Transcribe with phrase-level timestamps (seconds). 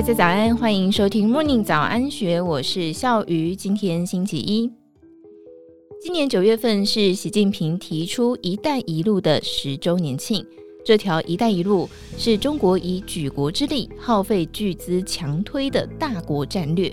[0.00, 3.54] 大家早安，欢迎收听 Morning 早安学，我是笑鱼。
[3.54, 4.72] 今天星期一，
[6.00, 10.42] 今年九月份是习近平提出“一带一路”的十周年庆。
[10.86, 11.86] 这条“一带一路”
[12.16, 16.90] 是中国以举国之力、耗费巨资强推的大国战略，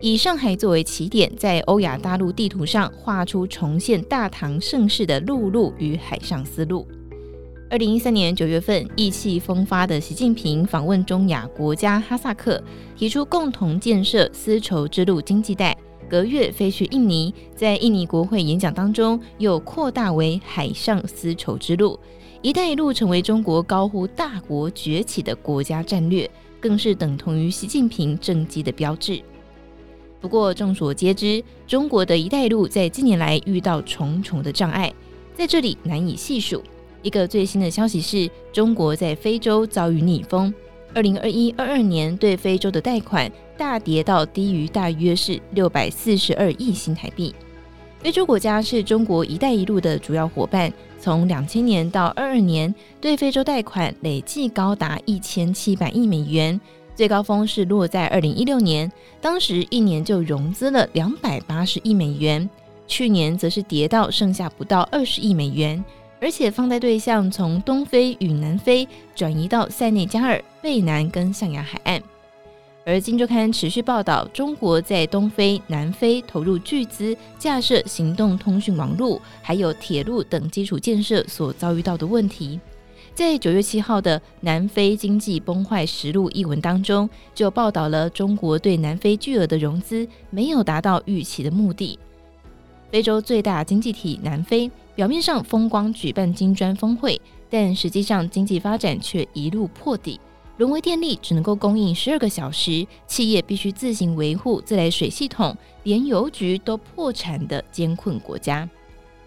[0.00, 6.86] 以上海作为起点，在欧亚大陆地图上画出重现大唐盛世的陆路与海上丝路。
[7.74, 12.62] 二零一三年九月份，意气风发的习近平访问中亚国家哈萨克，
[12.96, 15.76] 提出共同建设丝绸之路经济带。
[16.08, 21.98] 隔月飞去印尼，在印尼国会演讲当中，又扩大为海上丝绸之路。
[22.42, 26.30] “一带一路”成为中国高呼大国崛起的国家战略，
[26.60, 29.20] 更是等同于习近平政绩的标志。
[30.20, 34.94] 不过，众所皆知，中国的一带一路在近年来遇到重重的障碍，
[35.34, 36.62] 在这里难以细数。
[37.04, 40.52] 一个最新的消息是，中国在非洲遭遇逆风，
[40.94, 47.34] 二零二一、二二年对非洲的贷款大跌到低于大约是六百四十二亿新台币。
[48.00, 56.58] 非洲国家是中国“一带一路”的主要伙伴，从两千年到二二年，对非洲贷款累计高达一千七百亿美元，
[56.94, 62.48] 最高峰是落在二零一六年，当时一年就融资了两百八十亿美元，
[62.86, 65.84] 去年则是跌到剩下不到二十亿美元。
[66.24, 72.02] 而且放贷对象从东非与南非转移到塞内加尔、贝南跟象牙海岸。
[72.86, 82.58] 而《金周刊》持续报道，中国在东非、南非投入巨资架设行动通讯网络，还有铁路等基础建设所遭遇到的问题。
[83.12, 91.98] 在九月七号的《南非经济崩坏实录》一文当中，就报道了中国对南非巨额的融资没有达到预期的目的。
[92.90, 94.70] 非洲最大经济体南非。
[94.94, 100.20] 表面上风光举办金砖峰会，但实际上经济发展却一路破底，
[100.56, 108.68] 沦为电力只能够供应十二个小时，企业必须自行维护自来水系统，连邮局都破产的艰困国家。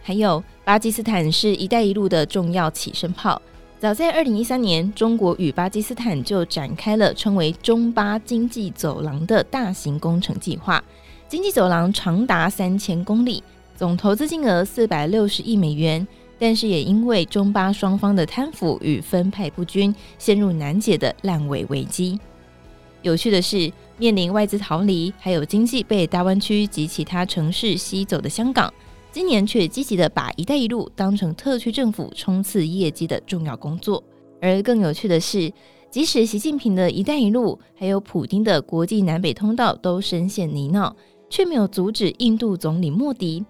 [0.00, 3.42] 还有巴基斯坦是一带一路的重要起身炮，
[3.80, 10.82] 早在二零一三年，中国与巴基斯坦就展开了称为中巴经济走廊的大型工程计划，
[11.28, 13.42] 经济走廊长达三千公里。
[13.78, 16.04] 总投资金额四百六十亿美元，
[16.36, 22.18] 但是也因为中巴双方的贪腐与分配不均，陷入难解的烂尾危机。
[23.02, 28.68] 有趣的是，面临外资逃离，还有经济被大湾区及其他城市吸走的香港，
[29.12, 34.02] 今年却积极的把“一带一路”当成特区政府冲刺业绩的重要工作。
[34.42, 35.52] 而更有趣的是，
[35.88, 40.92] 即使习近平的一带一路，还有普丁的国际南北通道都深陷泥淖，
[41.30, 43.44] 却没有阻止印度总理莫迪。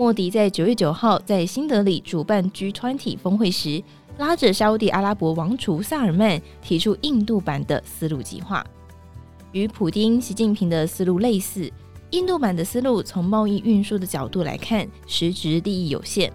[0.00, 3.82] 莫迪在九月九号在新德里主办 G20 峰会时，
[4.16, 8.64] 拉着沙乌地阿拉伯王储萨尔曼提出印度版的丝路计划，
[9.52, 11.70] 与普丁、习近平的丝路类似。
[12.12, 16.32] 印度版的丝路从贸易运输的角度来看，实质利益有限。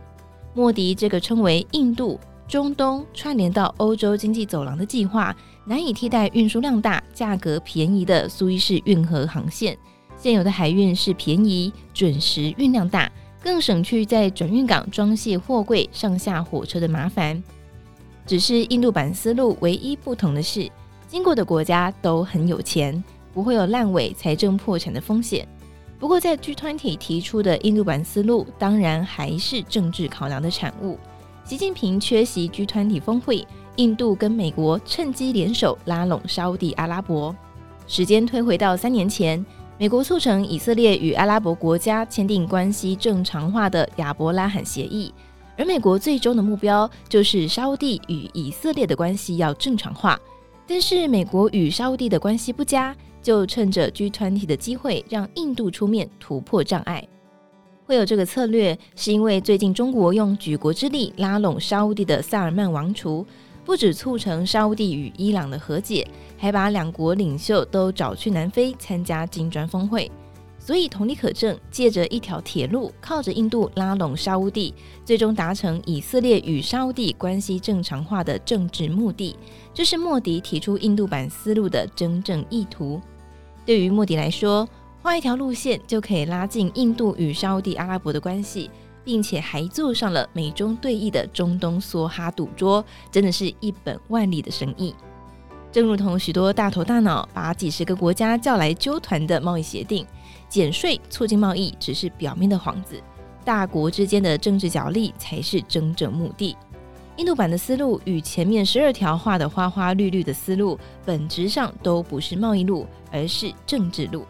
[0.53, 9.75] 莫迪这个称为印度、中东串联到欧洲经济走廊的计划，难以替代运输量大、价格便宜的苏伊士运河航线。
[10.15, 13.11] 现有的海运是便宜、准时、运量大。
[13.45, 17.41] 更省去在转运港装卸货柜、上下火车的麻烦。
[18.25, 20.67] 只是印度版丝路唯一不同的是，
[21.07, 25.47] 经过的国家都很有钱，不会有烂尾、财政破产的风险。
[26.00, 30.97] 不过，在 G20 提出的印度版丝路，当然还是政治考量的产物。
[31.44, 33.45] 习近平缺席 G20 峰会，
[33.75, 37.34] 印度跟美国趁机联手拉拢沙乌地阿拉伯。
[37.85, 39.45] 时间推回到三年前。
[39.77, 45.13] 美国促成以色列与阿拉伯国家签订关系正常化的亚伯拉罕协议，
[45.57, 50.17] 而美国最终的目标就是沙乌地与以色列的关系要正常化。
[50.65, 57.05] 但是美国与沙乌地的关系不佳，就趁着 G20 的机会让印度出面突破障碍。
[57.85, 63.27] 会有这个策略，是因为最近中国用举国之力拉拢沙乌地的萨尔曼王储。
[63.65, 66.07] 不止促成沙乌地与伊朗的和解，
[66.37, 70.09] 还把两国领袖都找去南非参加金砖峰会。
[70.59, 74.73] 所以同理可证，借着一条铁路，靠着印度拉拢沙乌地，
[75.03, 79.35] 最终达成以色列与沙乌地关系正常化的政治目的，
[79.73, 83.01] 这是莫迪提出印度版思路的真正意图。
[83.66, 84.67] 对于莫迪来说，
[85.01, 88.69] 画一条路线就可以拉近印度与沙乌地阿拉伯的关系。
[89.05, 94.93] 并且还坐上了美中对弈的中东梭哈赌桌，真的是一本万利的生意。
[95.72, 100.05] 正如同许多大头大脑把几十个国家叫来揪团的贸易协定，
[100.49, 103.02] 减税促进贸易只是表面的幌子，
[103.43, 106.57] 大国之间的政治角力才是真正目的。
[107.17, 114.25] 印度版的思路与前面十二条画的花花绿绿的思路，本质上都不是贸易路，而是政治路。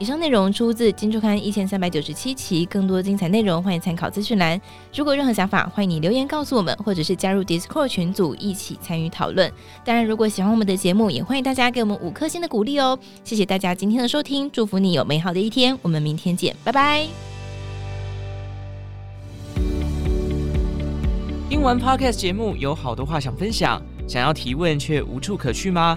[0.00, 4.60] 以上内容出自《金周刊》一千三百九十七期，更多精彩内容欢迎参考资讯栏。
[4.92, 9.50] 如果任何想法，欢迎你留言告诉我们，或者是加入 Discord 群组一起参与讨论。
[9.84, 12.98] 当然，如果喜欢我们的节目，也欢迎大家给我们五颗星的鼓励哦。
[13.22, 17.06] 谢谢大家今天的收听，祝福你有美好的一天，我们明天见，拜拜。
[21.48, 25.96] 听完 Podcast 节目，有好多话想分享，想要提问却无处可去吗？